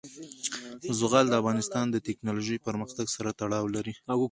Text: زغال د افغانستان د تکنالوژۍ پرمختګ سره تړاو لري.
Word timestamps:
زغال 0.99 1.25
د 1.29 1.33
افغانستان 1.41 1.85
د 1.91 1.95
تکنالوژۍ 2.07 2.57
پرمختګ 2.67 3.05
سره 3.15 3.29
تړاو 3.39 3.65
لري. 3.75 3.93